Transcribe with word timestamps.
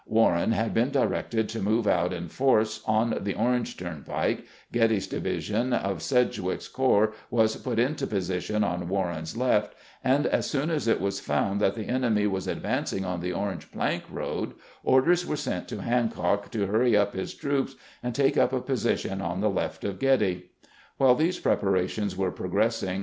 Warren 0.07 0.51
had 0.53 0.73
been 0.73 0.89
directed 0.89 1.47
to 1.49 1.61
move 1.61 1.85
out 1.85 2.11
in 2.11 2.27
force 2.27 2.81
on 2.87 3.19
the 3.21 3.35
Orange 3.35 3.77
turnpike, 3.77 4.47
Getty's 4.71 5.05
division 5.05 5.73
of 5.73 6.01
Sedgwick's 6.01 6.67
corps 6.67 7.13
was 7.29 7.55
put 7.57 7.77
into 7.77 8.07
position 8.07 8.63
on 8.63 8.89
Warren's 8.89 9.37
left, 9.37 9.75
and 10.03 10.25
as 10.25 10.49
soon 10.49 10.71
as 10.71 10.87
it 10.87 10.99
was 10.99 11.19
found 11.19 11.61
that 11.61 11.75
the 11.75 11.85
enemy 11.85 12.25
was 12.25 12.47
advancing 12.47 13.05
on 13.05 13.19
the 13.21 13.31
Orange 13.33 13.71
plank 13.71 14.03
road, 14.09 14.55
orders 14.83 15.23
were 15.23 15.35
sent 15.35 15.67
to 15.67 15.83
Hancock 15.83 16.49
to 16.49 16.65
hurry 16.65 16.97
up 16.97 17.13
his 17.13 17.35
troops, 17.35 17.75
and 18.01 18.15
take 18.15 18.37
up 18.39 18.51
a 18.51 18.59
position 18.59 19.21
on 19.21 19.39
the 19.39 19.51
left 19.51 19.83
of 19.83 19.99
Getty. 19.99 20.49
While 20.97 21.13
these 21.13 21.37
preparations 21.37 22.17
were 22.17 22.31
progressing. 22.31 22.99